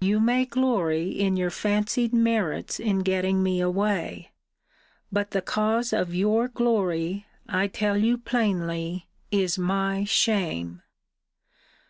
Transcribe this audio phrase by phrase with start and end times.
[0.00, 4.32] You may glory in your fancied merits in getting me away:
[5.12, 10.80] but the cause of your glory, I tell you plainly, is my shame.